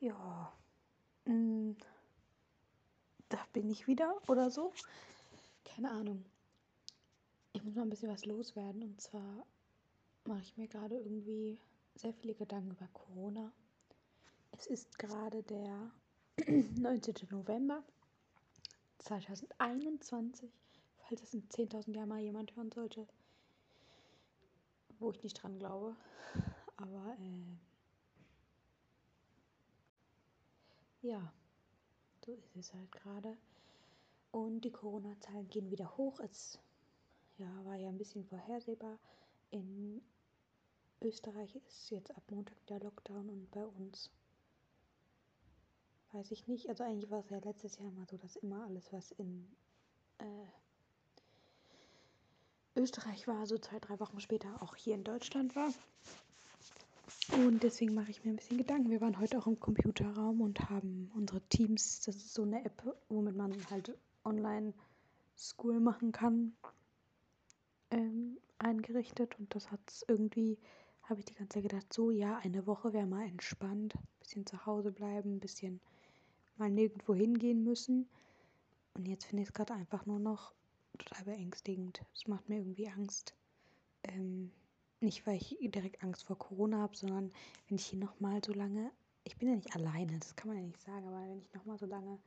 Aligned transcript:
Ja, 0.00 0.52
mh, 1.24 1.34
mm, 1.34 1.76
da 3.28 3.38
bin 3.52 3.68
ich 3.68 3.86
wieder 3.88 4.16
oder 4.28 4.50
so. 4.50 4.72
Keine 5.64 5.90
Ahnung. 5.90 6.24
Ich 7.52 7.64
muss 7.64 7.74
mal 7.74 7.82
ein 7.82 7.90
bisschen 7.90 8.10
was 8.10 8.24
loswerden. 8.24 8.82
Und 8.82 9.00
zwar 9.00 9.44
mache 10.24 10.40
ich 10.42 10.56
mir 10.56 10.68
gerade 10.68 10.96
irgendwie 10.96 11.58
sehr 11.96 12.14
viele 12.14 12.34
Gedanken 12.34 12.70
über 12.70 12.86
Corona. 12.92 13.52
Es 14.52 14.66
ist 14.66 14.98
gerade 14.98 15.42
der 15.42 15.90
19. 16.46 17.14
November 17.30 17.82
2021, 18.98 20.50
falls 21.08 21.22
es 21.22 21.34
in 21.34 21.48
10.000 21.48 21.96
Jahren 21.96 22.08
mal 22.08 22.20
jemand 22.20 22.54
hören 22.54 22.70
sollte, 22.70 23.06
wo 25.00 25.10
ich 25.10 25.22
nicht 25.24 25.42
dran 25.42 25.58
glaube. 25.58 25.96
Aber 26.76 27.16
äh, 27.18 27.67
ja, 31.08 31.32
so 32.24 32.32
ist 32.34 32.56
es 32.56 32.74
halt 32.74 32.92
gerade. 32.92 33.36
Und 34.30 34.60
die 34.60 34.70
Corona-Zahlen 34.70 35.48
gehen 35.48 35.70
wieder 35.70 35.96
hoch. 35.96 36.20
Es 36.20 36.58
ja, 37.38 37.64
war 37.64 37.76
ja 37.76 37.88
ein 37.88 37.96
bisschen 37.96 38.24
vorhersehbar. 38.24 38.98
In 39.50 40.02
Österreich 41.00 41.56
ist 41.56 41.90
jetzt 41.90 42.14
ab 42.14 42.22
Montag 42.30 42.58
der 42.66 42.80
Lockdown 42.80 43.30
und 43.30 43.50
bei 43.50 43.64
uns 43.64 44.10
weiß 46.12 46.30
ich 46.30 46.46
nicht. 46.46 46.68
Also 46.68 46.84
eigentlich 46.84 47.10
war 47.10 47.20
es 47.20 47.30
ja 47.30 47.38
letztes 47.38 47.78
Jahr 47.78 47.90
mal 47.92 48.06
so, 48.06 48.18
dass 48.18 48.36
immer 48.36 48.64
alles, 48.64 48.92
was 48.92 49.12
in 49.12 49.48
äh, 50.18 50.46
Österreich 52.76 53.26
war, 53.26 53.46
so 53.46 53.56
zwei, 53.56 53.78
drei 53.78 53.98
Wochen 53.98 54.20
später 54.20 54.62
auch 54.62 54.76
hier 54.76 54.94
in 54.94 55.04
Deutschland 55.04 55.56
war. 55.56 55.72
Und 57.32 57.62
deswegen 57.62 57.94
mache 57.94 58.10
ich 58.10 58.24
mir 58.24 58.30
ein 58.30 58.36
bisschen 58.36 58.58
Gedanken. 58.58 58.90
Wir 58.90 59.00
waren 59.00 59.18
heute 59.18 59.38
auch 59.38 59.46
im 59.46 59.60
Computerraum 59.60 60.40
und 60.40 60.70
haben 60.70 61.10
unsere 61.14 61.40
Teams, 61.48 62.00
das 62.00 62.16
ist 62.16 62.34
so 62.34 62.42
eine 62.42 62.64
App, 62.64 62.82
womit 63.08 63.36
man 63.36 63.54
halt 63.70 63.96
online 64.24 64.72
School 65.36 65.78
machen 65.78 66.10
kann, 66.10 66.54
ähm, 67.90 68.38
eingerichtet. 68.58 69.38
Und 69.38 69.54
das 69.54 69.70
hat 69.70 69.80
es 69.88 70.04
irgendwie, 70.08 70.58
habe 71.02 71.20
ich 71.20 71.26
die 71.26 71.34
ganze 71.34 71.54
Zeit 71.54 71.70
gedacht, 71.70 71.92
so 71.92 72.10
ja, 72.10 72.38
eine 72.38 72.66
Woche 72.66 72.92
wäre 72.92 73.06
mal 73.06 73.26
entspannt. 73.26 73.94
Ein 73.94 74.18
bisschen 74.20 74.46
zu 74.46 74.64
Hause 74.64 74.90
bleiben, 74.90 75.36
ein 75.36 75.40
bisschen 75.40 75.80
mal 76.56 76.70
nirgendwo 76.70 77.14
hingehen 77.14 77.62
müssen. 77.62 78.08
Und 78.94 79.06
jetzt 79.06 79.26
finde 79.26 79.42
ich 79.42 79.50
es 79.50 79.54
gerade 79.54 79.74
einfach 79.74 80.06
nur 80.06 80.18
noch 80.18 80.54
total 80.98 81.24
beängstigend. 81.24 82.02
Es 82.14 82.26
macht 82.26 82.48
mir 82.48 82.56
irgendwie 82.56 82.88
Angst. 82.88 83.34
Ähm, 84.02 84.50
nicht, 85.00 85.26
weil 85.26 85.36
ich 85.36 85.56
direkt 85.60 86.02
Angst 86.02 86.24
vor 86.24 86.38
Corona 86.38 86.78
habe, 86.78 86.96
sondern 86.96 87.32
wenn 87.68 87.76
ich 87.76 87.86
hier 87.86 87.98
nochmal 87.98 88.40
so 88.44 88.52
lange, 88.52 88.90
ich 89.24 89.36
bin 89.36 89.48
ja 89.48 89.54
nicht 89.54 89.74
alleine, 89.74 90.18
das 90.18 90.34
kann 90.36 90.48
man 90.48 90.58
ja 90.58 90.64
nicht 90.64 90.80
sagen, 90.80 91.06
aber 91.06 91.22
wenn 91.22 91.38
ich 91.38 91.52
nochmal 91.52 91.78
so 91.78 91.86
lange, 91.86 92.18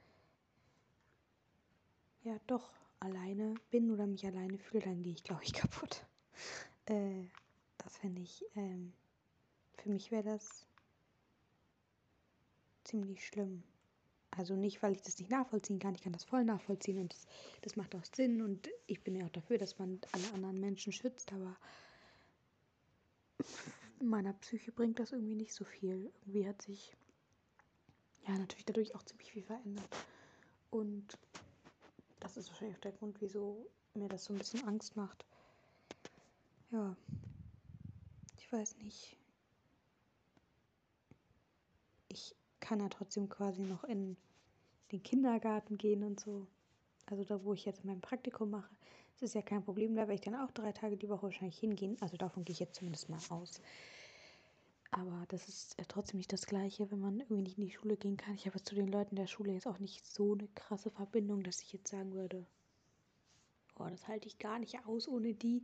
ja 2.24 2.38
doch, 2.48 2.72
alleine 3.00 3.56
bin 3.72 3.92
oder 3.92 4.06
mich 4.08 4.26
alleine 4.26 4.58
fühle, 4.58 4.84
dann 4.84 5.02
gehe 5.02 5.14
ich, 5.14 5.24
glaube 5.24 5.44
ich, 5.44 5.54
kaputt. 5.54 6.06
Äh, 6.86 7.26
das 7.78 7.98
fände 7.98 8.22
ich, 8.22 8.46
ähm, 8.56 8.94
für 9.78 9.90
mich 9.90 10.12
wäre 10.12 10.24
das 10.24 10.68
ziemlich 12.84 13.26
schlimm. 13.26 13.64
Also 14.30 14.56
nicht, 14.56 14.82
weil 14.82 14.94
ich 14.94 15.02
das 15.02 15.20
nicht 15.20 15.30
nachvollziehen 15.30 15.80
kann, 15.80 15.94
ich 15.94 16.02
kann 16.02 16.14
das 16.14 16.24
voll 16.24 16.46
nachvollziehen 16.46 17.00
und 17.00 17.12
das, 17.12 17.26
das 17.62 17.76
macht 17.76 17.94
auch 17.96 18.06
Sinn 18.16 18.42
und 18.42 18.70
ich 18.88 19.04
bin 19.04 19.16
ja 19.16 19.26
auch 19.26 19.32
dafür, 19.32 19.58
dass 19.58 19.78
man 19.78 20.00
alle 20.14 20.34
anderen 20.34 20.60
Menschen 20.60 20.94
schützt, 20.94 21.34
aber 21.34 21.58
meiner 24.00 24.34
Psyche 24.34 24.72
bringt 24.72 25.00
das 25.00 25.12
irgendwie 25.12 25.36
nicht 25.36 25.54
so 25.54 25.64
viel. 25.64 26.12
Irgendwie 26.22 26.48
hat 26.48 26.62
sich 26.62 26.96
ja 28.28 28.38
natürlich 28.38 28.66
dadurch 28.66 28.96
auch 28.96 29.04
ziemlich 29.04 29.32
viel 29.32 29.44
verändert. 29.44 29.90
Und 30.70 31.18
das 32.20 32.38
ist 32.38 32.50
wahrscheinlich 32.50 32.78
auch 32.78 32.82
der 32.82 32.94
Grund, 32.94 33.22
wieso 33.22 33.68
mir 33.94 34.08
das 34.08 34.26
so 34.26 34.34
ein 34.34 34.40
bisschen 34.40 34.68
Angst 34.68 34.96
macht. 34.96 35.26
Ja, 36.72 36.96
ich 38.38 38.52
weiß 38.52 38.78
nicht. 38.78 39.18
Ich 42.08 42.36
kann 42.60 42.80
ja 42.80 42.90
trotzdem 42.90 43.28
quasi 43.28 43.64
noch 43.64 43.84
in 43.84 44.16
den 44.92 45.04
Kindergarten 45.04 45.78
gehen 45.78 46.04
und 46.04 46.20
so. 46.20 46.48
Also 47.12 47.26
da, 47.26 47.44
wo 47.44 47.54
ich 47.54 47.66
jetzt 47.66 47.84
mein 47.84 48.00
Praktikum 48.00 48.50
mache, 48.50 48.74
das 49.16 49.30
ist 49.30 49.36
ja 49.36 49.42
kein 49.42 49.64
Problem. 49.64 49.96
Da 49.96 50.04
werde 50.04 50.14
ich 50.14 50.22
dann 50.22 50.36
auch 50.36 50.52
drei 50.52 50.72
Tage 50.72 50.96
die 50.96 51.10
Woche 51.10 51.24
wahrscheinlich 51.24 51.60
hingehen. 51.60 51.98
Also 52.00 52.16
davon 52.16 52.46
gehe 52.46 52.54
ich 52.54 52.60
jetzt 52.60 52.76
zumindest 52.76 53.10
mal 53.10 53.20
aus. 53.30 53.62
Aber 54.92 55.26
das 55.28 55.48
ist 55.48 55.78
ja 55.78 55.86
trotzdem 55.88 56.18
nicht 56.18 56.32
das 56.32 56.46
Gleiche, 56.46 56.90
wenn 56.90 57.00
man 57.00 57.20
irgendwie 57.20 57.44
nicht 57.44 57.58
in 57.58 57.66
die 57.66 57.72
Schule 57.72 57.98
gehen 57.98 58.18
kann. 58.18 58.36
Ich 58.36 58.46
habe 58.46 58.64
zu 58.64 58.76
den 58.76 58.88
Leuten 58.88 59.16
der 59.18 59.28
Schule 59.28 59.52
jetzt 59.52 59.68
auch 59.68 59.80
nicht 59.80 60.06
so 60.06 60.34
eine 60.34 60.48
krasse 60.56 60.90
Verbindung, 60.90 61.44
dass 61.44 61.62
ich 61.62 61.74
jetzt 61.74 61.92
sagen 61.92 62.14
würde, 62.14 62.46
oh, 63.78 63.88
das 63.90 64.08
halte 64.08 64.28
ich 64.28 64.40
gar 64.40 64.60
nicht 64.60 64.86
aus 64.86 65.08
ohne 65.08 65.34
die. 65.34 65.64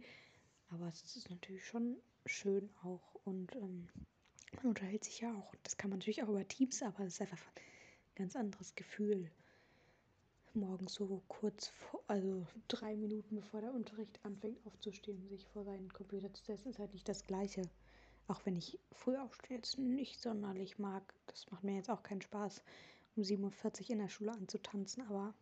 Aber 0.70 0.88
es 0.90 1.16
ist 1.16 1.30
natürlich 1.30 1.66
schon 1.66 1.98
schön 2.26 2.70
auch. 2.84 3.16
Und 3.24 3.56
ähm, 3.56 3.88
man 4.58 4.66
unterhält 4.66 5.06
sich 5.06 5.22
ja 5.22 5.34
auch. 5.34 5.56
Das 5.64 5.78
kann 5.78 5.90
man 5.90 6.00
natürlich 6.00 6.24
auch 6.24 6.30
über 6.30 6.46
Teams, 6.46 6.82
aber 6.82 7.06
es 7.06 7.14
ist 7.14 7.22
einfach 7.22 7.46
ein 7.56 8.16
ganz 8.16 8.36
anderes 8.36 8.76
Gefühl. 8.76 9.32
Morgens 10.60 10.96
so 10.96 11.22
kurz 11.28 11.68
vor, 11.68 12.04
also 12.08 12.46
drei 12.68 12.96
Minuten 12.96 13.36
bevor 13.36 13.62
der 13.62 13.74
Unterricht 13.74 14.20
anfängt 14.24 14.66
aufzustehen, 14.66 15.28
sich 15.30 15.46
vor 15.48 15.64
seinen 15.64 15.92
Computer 15.94 16.34
zu 16.34 16.44
setzen, 16.44 16.70
ist 16.70 16.80
halt 16.80 16.94
nicht 16.94 17.08
das 17.08 17.24
Gleiche. 17.26 17.62
Auch 18.28 18.46
wenn 18.46 18.56
ich 18.56 18.80
früh 18.92 19.16
aufstehen 19.18 19.58
jetzt 19.58 19.78
nicht 19.78 20.22
sonderlich 20.22 20.80
mag. 20.80 21.14
Das 21.28 21.50
macht 21.52 21.64
mir 21.64 21.76
jetzt 21.76 21.90
auch 21.90 22.04
keinen 22.04 22.22
Spaß, 22.22 22.62
um 23.16 23.24
47 23.24 23.90
in 23.92 24.00
der 24.00 24.10
Schule 24.10 24.32
anzutanzen, 24.32 25.04
aber 25.08 25.34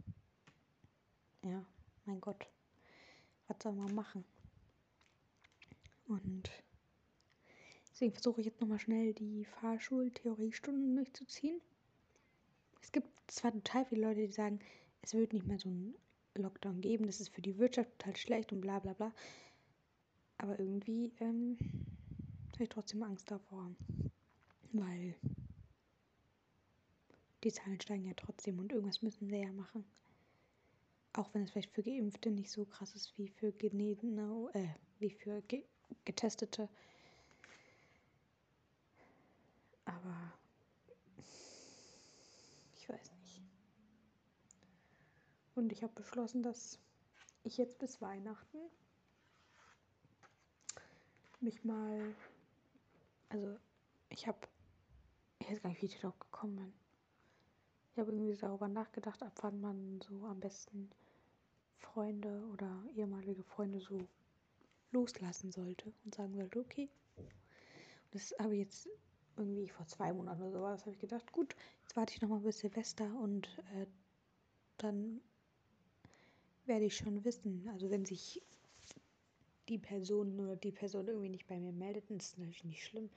ja, 1.43 1.65
mein 2.05 2.21
Gott, 2.21 2.47
was 3.47 3.57
soll 3.63 3.73
man 3.73 3.93
machen? 3.95 4.23
Und 6.07 6.51
Deswegen 7.95 8.11
versuche 8.11 8.41
ich 8.41 8.47
jetzt 8.47 8.59
nochmal 8.59 8.79
schnell 8.79 9.13
die 9.13 9.45
Fahrschultheoriestunden 9.45 10.97
durchzuziehen. 10.97 11.61
Es 12.81 12.91
gibt 12.91 13.07
zwar 13.31 13.53
total 13.53 13.85
viele 13.85 14.01
Leute, 14.01 14.27
die 14.27 14.33
sagen, 14.33 14.59
es 15.05 15.13
wird 15.13 15.33
nicht 15.33 15.47
mehr 15.47 15.59
so 15.59 15.69
einen 15.69 15.95
Lockdown 16.33 16.81
geben, 16.81 17.05
das 17.05 17.19
ist 17.19 17.29
für 17.29 17.41
die 17.41 17.57
Wirtschaft 17.57 17.89
total 17.99 18.17
schlecht 18.17 18.51
und 18.51 18.61
bla 18.61 18.79
bla 18.79 18.93
bla. 18.93 19.13
Aber 20.37 20.59
irgendwie 20.59 21.11
ähm, 21.19 21.57
habe 22.53 22.63
ich 22.63 22.69
trotzdem 22.69 23.03
Angst 23.03 23.29
davor, 23.29 23.69
weil 24.73 25.15
die 27.43 27.51
Zahlen 27.51 27.79
steigen 27.79 28.05
ja 28.05 28.13
trotzdem 28.15 28.59
und 28.59 28.71
irgendwas 28.71 29.03
müssen 29.03 29.27
sie 29.29 29.37
ja 29.37 29.51
machen. 29.51 29.85
Auch 31.13 31.33
wenn 31.33 31.43
es 31.43 31.51
vielleicht 31.51 31.71
für 31.71 31.83
Geimpfte 31.83 32.31
nicht 32.31 32.49
so 32.49 32.65
krass 32.65 32.95
ist 32.95 33.17
wie 33.17 33.29
für 33.29 33.51
Genetene, 33.51 34.49
äh, 34.53 34.67
wie 34.99 35.11
für 35.11 35.41
Ge 35.43 35.63
Getestete. 36.03 36.67
Aber 39.85 40.33
ich 42.75 42.89
weiß 42.89 43.11
nicht. 43.21 43.41
Und 45.55 45.71
ich 45.71 45.83
habe 45.83 45.93
beschlossen, 45.93 46.43
dass 46.43 46.79
ich 47.43 47.57
jetzt 47.57 47.79
bis 47.79 48.01
Weihnachten 48.01 48.57
mich 51.39 51.63
mal, 51.63 52.13
also 53.29 53.57
ich 54.09 54.27
habe, 54.27 54.37
ich 55.39 55.49
weiß 55.49 55.61
gar 55.61 55.69
nicht, 55.69 55.81
wie 55.81 55.85
ich 55.85 55.99
darauf 55.99 56.19
gekommen 56.19 56.57
bin. 56.57 56.73
Ich 57.91 57.99
habe 57.99 58.11
irgendwie 58.11 58.35
darüber 58.35 58.67
nachgedacht, 58.67 59.23
ab 59.23 59.31
wann 59.41 59.61
man 59.61 60.01
so 60.01 60.25
am 60.25 60.41
besten 60.41 60.89
Freunde 61.77 62.43
oder 62.51 62.83
ehemalige 62.95 63.43
Freunde 63.43 63.79
so 63.79 64.05
loslassen 64.91 65.51
sollte 65.51 65.93
und 66.03 66.15
sagen 66.15 66.35
sollte, 66.35 66.59
okay. 66.59 66.89
Und 67.15 67.25
das 68.11 68.35
habe 68.39 68.55
ich 68.55 68.63
jetzt 68.63 68.89
irgendwie 69.37 69.69
vor 69.69 69.85
zwei 69.87 70.11
Monaten 70.11 70.41
oder 70.41 70.51
so 70.51 70.61
war, 70.61 70.71
das 70.71 70.81
habe 70.81 70.91
ich 70.91 70.99
gedacht, 70.99 71.31
gut, 71.31 71.55
jetzt 71.83 71.95
warte 71.95 72.13
ich 72.13 72.21
nochmal 72.21 72.39
bis 72.39 72.59
Silvester 72.59 73.05
und 73.19 73.47
äh, 73.75 73.85
dann 74.77 75.21
werde 76.67 76.85
ich 76.85 76.95
schon 76.95 77.23
wissen. 77.23 77.67
Also 77.69 77.89
wenn 77.89 78.05
sich 78.05 78.41
die 79.67 79.77
Person 79.77 80.39
oder 80.39 80.55
die 80.55 80.71
Person 80.71 81.07
irgendwie 81.07 81.29
nicht 81.29 81.47
bei 81.47 81.59
mir 81.59 81.71
meldet, 81.71 82.09
ist 82.11 82.33
es 82.33 82.37
natürlich 82.37 82.63
nicht 82.63 82.83
schlimm. 82.83 83.09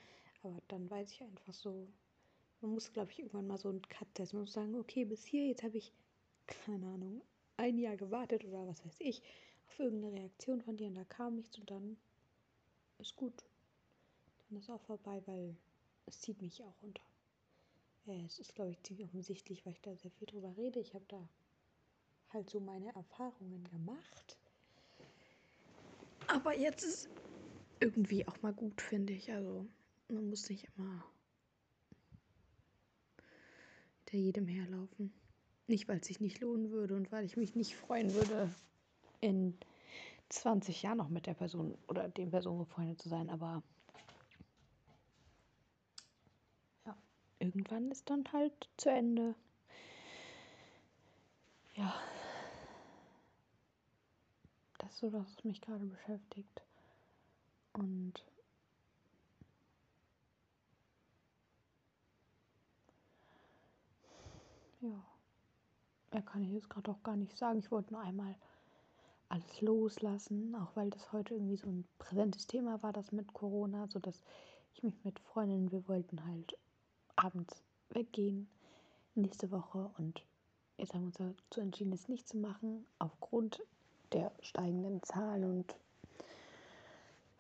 Aber 0.43 0.61
dann 0.69 0.89
weiß 0.91 1.13
ich 1.13 1.23
einfach 1.23 1.53
so, 1.53 1.89
man 2.61 2.73
muss, 2.73 2.93
glaube 2.93 3.11
ich, 3.13 3.19
irgendwann 3.19 3.47
mal 3.47 3.59
so 3.59 3.69
einen 3.69 3.83
Cut 3.83 4.09
setzen. 4.17 4.41
Muss 4.41 4.53
sagen, 4.53 4.75
okay, 4.77 5.05
bis 5.05 5.25
hier, 5.25 5.47
jetzt 5.47 5.63
habe 5.63 5.77
ich, 5.77 5.93
keine 6.47 6.87
Ahnung, 6.87 7.23
ein 7.57 7.79
Jahr 7.79 7.97
gewartet 7.97 8.45
oder 8.45 8.67
was 8.67 8.85
weiß 8.85 9.01
ich, 9.01 9.23
auf 9.67 9.79
irgendeine 9.79 10.15
Reaktion 10.15 10.63
von 10.63 10.77
dir 10.77 10.87
und 10.87 10.95
da 10.95 11.05
kam 11.05 11.37
nichts 11.37 11.59
und 11.59 11.71
dann 11.71 11.97
ist 12.99 13.17
gut. 13.17 13.45
Dann 14.49 14.59
ist 14.59 14.71
auch 14.71 14.81
vorbei, 14.81 15.23
weil 15.27 15.57
es 16.07 16.21
zieht 16.21 16.41
mich 16.41 16.63
auch 16.63 16.83
runter. 16.83 17.03
Es 18.25 18.39
ist, 18.39 18.55
glaube 18.55 18.71
ich, 18.71 18.83
ziemlich 18.83 19.07
offensichtlich, 19.07 19.67
weil 19.67 19.75
ich 19.75 19.83
da 19.83 19.95
sehr 19.95 20.11
viel 20.13 20.27
drüber 20.27 20.57
rede. 20.57 20.81
Ich 20.81 20.95
habe 20.95 21.05
da 21.09 21.29
halt 22.33 22.51
so 22.51 22.61
meine 22.61 22.95
Erfahrungen 22.95 23.65
gemacht. 23.65 24.39
Aber 26.27 26.57
jetzt 26.57 26.85
ist 26.85 27.09
irgendwie 27.81 28.27
auch 28.29 28.41
mal 28.43 28.53
gut, 28.53 28.81
finde 28.81 29.13
ich. 29.13 29.33
Also 29.33 29.67
man 30.09 30.29
muss 30.29 30.49
nicht 30.49 30.69
immer 30.77 31.05
hinter 34.09 34.19
jedem 34.19 34.47
herlaufen. 34.47 35.13
Nicht, 35.67 35.89
weil 35.89 35.99
es 35.99 36.07
sich 36.07 36.21
nicht 36.21 36.41
lohnen 36.41 36.71
würde 36.71 36.97
und 36.97 37.13
weil 37.13 37.25
ich 37.25 37.37
mich 37.37 37.55
nicht 37.55 37.77
freuen 37.77 38.15
würde, 38.15 38.51
in 39.21 39.59
20 40.31 40.83
Jahren 40.83 40.99
noch 40.99 41.09
mit 41.09 41.27
der 41.27 41.35
Person 41.35 41.77
oder 41.89 42.09
den 42.09 42.31
Personen 42.31 42.59
befreundet 42.59 43.01
zu 43.01 43.09
sein, 43.09 43.29
aber 43.29 43.63
ja, 46.87 46.97
irgendwann 47.39 47.91
ist 47.91 48.09
dann 48.09 48.25
halt 48.33 48.69
zu 48.77 48.91
Ende. 48.91 49.35
Ja. 51.75 51.95
So 55.01 55.11
das, 55.11 55.37
was 55.37 55.45
mich 55.45 55.61
gerade 55.61 55.87
beschäftigt. 55.87 56.61
Und 57.73 58.15
ja, 64.81 65.05
er 66.11 66.23
kann 66.23 66.43
ich 66.43 66.51
jetzt 66.51 66.69
gerade 66.69 66.91
auch 66.91 67.01
gar 67.05 67.15
nicht 67.15 67.39
sagen. 67.39 67.61
Ich 67.61 67.71
wollte 67.71 67.93
nur 67.93 68.03
einmal 68.03 68.35
alles 69.29 69.61
loslassen, 69.61 70.57
auch 70.57 70.75
weil 70.75 70.91
das 70.91 71.13
heute 71.13 71.35
irgendwie 71.35 71.59
so 71.59 71.69
ein 71.69 71.85
präsentes 72.01 72.49
Thema 72.49 72.83
war, 72.83 72.93
das 72.93 73.13
mit 73.13 73.33
Corona, 73.33 73.87
so 73.87 74.01
dass 74.01 74.21
ich 74.75 74.83
mich 74.83 75.05
mit 75.05 75.21
Freundinnen, 75.21 75.71
wir 75.71 75.87
wollten 75.87 76.25
halt 76.27 76.59
abends 77.15 77.63
weggehen 77.91 78.49
nächste 79.15 79.53
Woche 79.53 79.93
und 79.97 80.25
jetzt 80.77 80.93
haben 80.93 81.03
wir 81.03 81.07
uns 81.07 81.37
dazu 81.51 81.61
entschieden, 81.61 81.93
es 81.93 82.09
nicht 82.09 82.27
zu 82.27 82.37
machen, 82.37 82.85
aufgrund 82.99 83.63
der 84.13 84.33
steigenden 84.41 85.03
Zahlen 85.03 85.45
und 85.45 85.75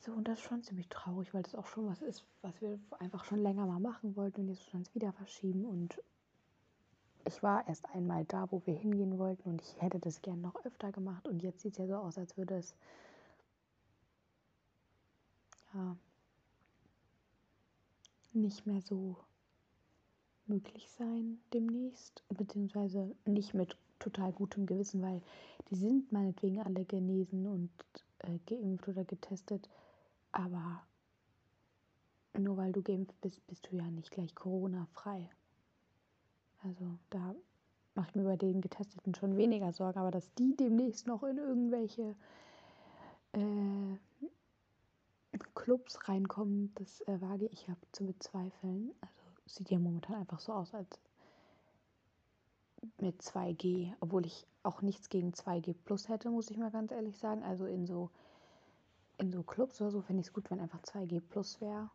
so. 0.00 0.12
Und 0.12 0.29
das 0.29 0.38
ist 0.38 0.44
schon 0.44 0.62
ziemlich 0.62 0.88
traurig, 0.88 1.32
weil 1.35 1.43
das 1.43 1.55
auch 1.55 1.67
schon 1.67 1.88
was 1.88 2.03
ist, 2.03 2.25
was 2.43 2.61
wir 2.61 2.79
einfach 2.99 3.25
schon 3.25 3.43
länger 3.43 3.67
mal 3.67 3.81
machen 3.81 4.17
wollten 4.17 4.43
und 4.43 4.49
jetzt 4.49 4.70
schon 4.70 4.85
wieder 4.94 5.12
verschieben. 5.12 5.65
Und 5.65 6.00
ich 7.26 7.43
war 7.43 7.67
erst 7.69 7.85
einmal 7.94 8.25
da, 8.25 8.50
wo 8.50 8.62
wir 8.65 8.75
hingehen 8.75 9.19
wollten 9.19 9.50
und 9.50 9.62
ich 9.62 9.81
hätte 9.81 9.99
das 9.99 10.23
gern 10.23 10.41
noch 10.41 10.65
öfter 10.65 10.93
gemacht. 10.93 11.29
Und 11.29 11.43
jetzt 11.43 11.61
sieht 11.61 11.73
es 11.73 11.79
ja 11.79 11.87
so 11.87 11.97
aus, 11.97 12.17
als 12.19 12.37
würde 12.37 12.56
es 12.56 12.75
ja 15.75 15.97
nicht 18.32 18.67
mehr 18.67 18.81
so 18.81 19.17
möglich 20.47 20.91
sein 20.91 21.38
demnächst, 21.53 22.23
beziehungsweise 22.29 23.15
nicht 23.26 23.55
mit 23.55 23.76
total 23.99 24.33
gutem 24.33 24.67
Gewissen, 24.67 25.03
weil 25.03 25.23
die 25.71 25.77
sind 25.77 26.11
meinetwegen 26.12 26.61
alle 26.61 26.85
genesen 26.85 27.47
und 27.47 27.71
äh, 28.19 28.39
geimpft 28.47 28.89
oder 28.89 29.05
getestet, 29.05 29.69
aber 30.33 30.83
nur 32.37 32.56
weil 32.56 32.73
du 32.73 32.83
geimpft 32.83 33.21
bist, 33.21 33.47
bist 33.47 33.69
du 33.71 33.77
ja 33.77 33.91
nicht 33.91 34.11
gleich 34.11 34.35
Corona-frei. 34.35 35.29
Also 36.62 36.99
da 37.11 37.35
mache 37.95 38.09
ich 38.11 38.15
mir 38.15 38.25
bei 38.25 38.37
den 38.37 38.61
Getesteten 38.61 39.15
schon 39.15 39.37
weniger 39.37 39.73
Sorgen, 39.73 39.99
aber 39.99 40.11
dass 40.11 40.33
die 40.35 40.56
demnächst 40.56 41.06
noch 41.06 41.23
in 41.23 41.39
irgendwelche 41.39 42.15
äh, 43.33 43.97
Clubs 45.55 46.09
reinkommen, 46.09 46.73
das 46.77 47.01
äh, 47.03 47.21
wage 47.21 47.47
ich 47.47 47.69
ab 47.69 47.79
zu 47.93 48.06
bezweifeln. 48.06 48.93
Also 49.01 49.23
sieht 49.47 49.71
ja 49.71 49.79
momentan 49.79 50.17
einfach 50.17 50.41
so 50.41 50.53
aus, 50.53 50.75
als 50.75 50.99
mit 52.99 53.21
2G, 53.23 53.93
obwohl 54.01 54.27
ich 54.27 54.47
auch 54.63 54.83
nichts 54.83 55.09
gegen 55.09 55.33
2G 55.33 55.75
Plus 55.85 56.09
hätte, 56.09 56.31
muss 56.31 56.51
ich 56.51 56.57
mal 56.57 56.71
ganz 56.71 56.93
ehrlich 56.93 57.19
sagen. 57.19 57.43
Also 57.43 57.67
in 57.67 57.87
so, 57.87 58.11
in 59.19 59.33
so 59.33 59.43
Clubs 59.43 59.81
oder 59.81 59.91
so 59.91 60.01
fände 60.03 60.21
ich 60.21 60.29
es 60.29 60.33
gut, 60.33 60.51
wenn 60.51 60.61
einfach 60.61 60.83
2G 60.83 61.21
Plus 61.21 61.61
wäre. 61.61 61.91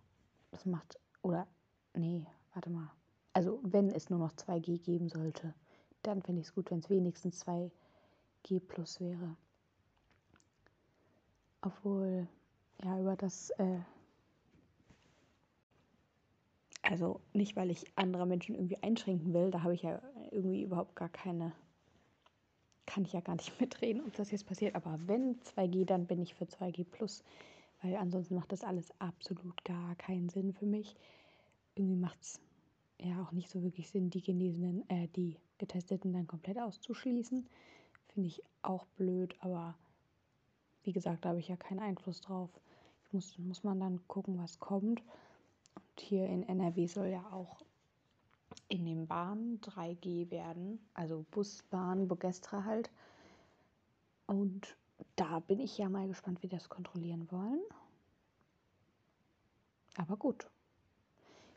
Das 0.51 0.65
macht, 0.65 0.99
oder, 1.21 1.47
nee, 1.93 2.25
warte 2.53 2.69
mal. 2.69 2.91
Also 3.33 3.59
wenn 3.63 3.89
es 3.89 4.09
nur 4.09 4.19
noch 4.19 4.33
2G 4.33 4.79
geben 4.79 5.09
sollte, 5.09 5.53
dann 6.03 6.21
fände 6.21 6.41
ich 6.41 6.47
es 6.47 6.53
gut, 6.53 6.69
wenn 6.69 6.79
es 6.79 6.89
wenigstens 6.89 7.43
2G 7.45 8.59
Plus 8.59 8.99
wäre. 8.99 9.35
Obwohl, 11.61 12.27
ja, 12.83 12.99
über 12.99 13.15
das 13.15 13.49
äh, 13.51 13.79
also 16.83 17.21
nicht, 17.31 17.55
weil 17.55 17.71
ich 17.71 17.85
andere 17.95 18.27
Menschen 18.27 18.55
irgendwie 18.55 18.77
einschränken 18.83 19.33
will, 19.33 19.51
da 19.51 19.63
habe 19.63 19.73
ich 19.73 19.81
ja 19.81 20.01
irgendwie 20.31 20.63
überhaupt 20.63 20.95
gar 20.95 21.09
keine, 21.09 21.53
kann 22.85 23.05
ich 23.05 23.13
ja 23.13 23.21
gar 23.21 23.35
nicht 23.35 23.57
mitreden, 23.61 24.03
ob 24.05 24.13
das 24.15 24.31
jetzt 24.31 24.45
passiert. 24.45 24.75
Aber 24.75 24.99
wenn 25.07 25.39
2G, 25.39 25.85
dann 25.85 26.05
bin 26.05 26.21
ich 26.21 26.35
für 26.35 26.45
2G 26.45 26.85
plus, 26.85 27.23
weil 27.81 27.95
ansonsten 27.95 28.35
macht 28.35 28.51
das 28.51 28.63
alles 28.63 28.91
absolut 28.99 29.63
gar 29.63 29.95
keinen 29.95 30.29
Sinn 30.29 30.53
für 30.53 30.65
mich. 30.65 30.95
Irgendwie 31.75 31.95
macht 31.95 32.21
es 32.21 32.39
ja 32.99 33.23
auch 33.23 33.31
nicht 33.31 33.49
so 33.49 33.63
wirklich 33.63 33.89
Sinn, 33.89 34.09
die 34.09 34.21
Genesenen, 34.21 34.87
äh, 34.89 35.07
die 35.15 35.37
Getesteten 35.57 36.11
dann 36.11 36.27
komplett 36.27 36.59
auszuschließen. 36.59 37.47
Finde 38.09 38.27
ich 38.27 38.43
auch 38.61 38.85
blöd, 38.97 39.35
aber 39.39 39.75
wie 40.83 40.91
gesagt, 40.91 41.23
da 41.23 41.29
habe 41.29 41.39
ich 41.39 41.47
ja 41.47 41.55
keinen 41.55 41.79
Einfluss 41.79 42.19
drauf. 42.19 42.49
Ich 43.05 43.13
muss, 43.13 43.37
muss 43.39 43.63
man 43.63 43.79
dann 43.79 44.05
gucken, 44.07 44.37
was 44.37 44.59
kommt. 44.59 45.01
Hier 45.99 46.27
in 46.27 46.43
NRW 46.43 46.87
soll 46.87 47.07
ja 47.07 47.25
auch 47.31 47.63
in 48.67 48.85
den 48.85 49.07
Bahnen 49.07 49.59
3G 49.61 50.29
werden, 50.31 50.79
also 50.93 51.25
Bus, 51.31 51.63
Bahn, 51.69 52.07
Bogestra 52.07 52.63
halt. 52.63 52.89
Und 54.25 54.75
da 55.15 55.39
bin 55.39 55.59
ich 55.59 55.77
ja 55.77 55.89
mal 55.89 56.07
gespannt, 56.07 56.41
wie 56.43 56.47
das 56.47 56.69
kontrollieren 56.69 57.31
wollen. 57.31 57.61
Aber 59.97 60.17
gut. 60.17 60.49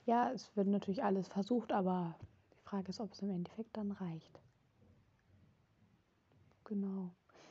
Ja, 0.05 0.31
es 0.31 0.55
wird 0.57 0.69
natürlich 0.69 1.03
alles 1.03 1.29
versucht, 1.29 1.73
aber 1.73 2.15
die 2.53 2.63
Frage 2.63 2.91
ist, 2.91 3.01
ob 3.01 3.13
es 3.13 3.23
im 3.23 3.31
Endeffekt 3.31 3.77
dann 3.77 3.93
reicht. 3.93 4.41
Genau. 6.65 7.11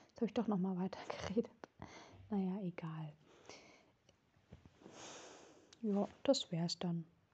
Jetzt 0.10 0.18
habe 0.18 0.28
ich 0.28 0.34
doch 0.34 0.48
noch 0.48 0.60
mal 0.60 0.78
weiter 0.78 1.00
geredet. 1.08 1.52
Naja, 2.30 2.60
egal. 2.62 3.14
Ja, 5.86 6.10
das 6.24 6.52
wär's 6.52 6.80
dann. 6.80 7.06